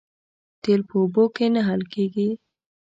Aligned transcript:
تیل 0.61 0.81
په 0.89 0.95
اوبو 1.01 1.23
کې 1.35 1.45
نه 1.53 1.61
حل 1.67 1.81
کېږي 1.93 2.29